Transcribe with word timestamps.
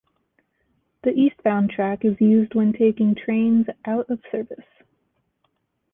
The 1.03 1.11
eastbound 1.11 1.69
track 1.69 2.03
is 2.03 2.19
used 2.19 2.55
when 2.55 2.73
taking 2.73 3.13
trains 3.13 3.67
out 3.85 4.09
of 4.09 4.19
service. 4.31 4.65